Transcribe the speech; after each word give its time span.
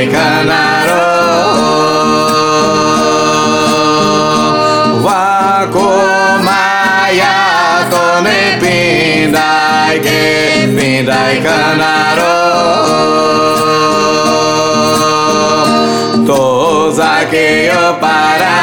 Pindaikanaro 0.00 1.04
Wakumaya 5.04 6.56
Tone 7.92 8.40
Pindaike 8.62 10.22
Pindaikanaro 10.76 12.36
Tozakeyo 16.26 17.84
Para 18.00 18.56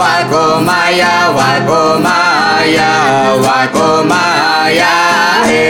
wakomaya, 0.00 1.12
wakomaya, 1.38 2.90
wakomaya, 3.44 4.92
wakomaya, 5.44 5.60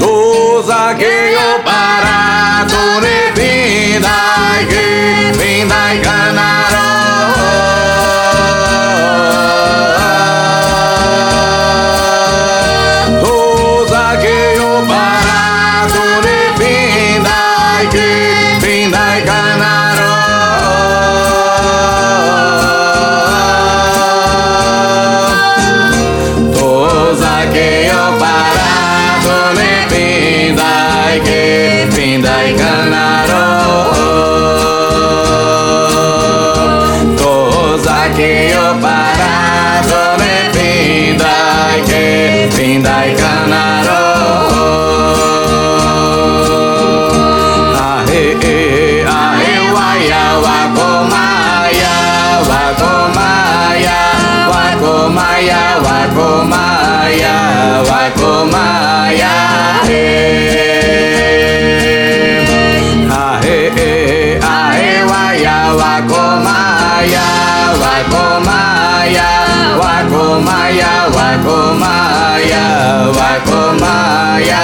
Tuzakeyo 0.00 1.48
parado 1.66 2.84
ne 3.04 3.16
vindai 3.36 4.64
vindai 5.38 5.96
kanaro 6.06 6.90
Tuzakeyo 13.42 14.70
parado 14.90 16.04
ne 16.24 16.36
vindai 16.58 17.84
ke 17.94 18.08
vindai 18.10 18.21
Yeah. 38.18 38.51
माया 70.40 70.92
वाको 71.16 71.56
माया 71.80 72.64
वाको 73.16 73.60
माया 73.80 74.60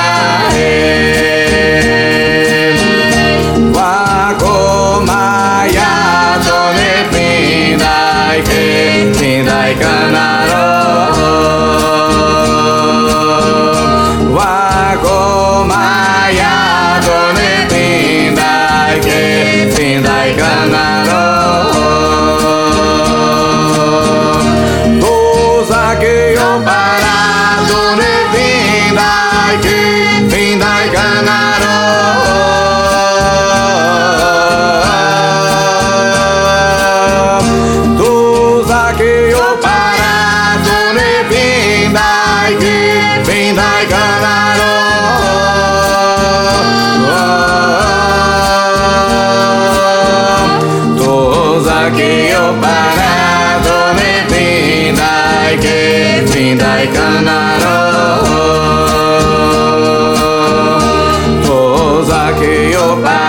I 29.49 29.61
do. 29.63 29.78
like 62.09 62.41
your 62.73 62.97
body. 63.03 63.28